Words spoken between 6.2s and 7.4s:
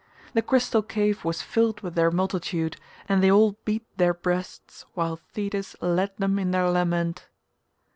in their lament.